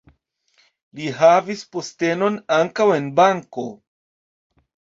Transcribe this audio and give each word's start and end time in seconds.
Li 0.99 1.11
havis 1.19 1.61
postenon 1.75 2.41
ankaŭ 2.59 2.89
en 2.97 3.13
banko. 3.23 3.69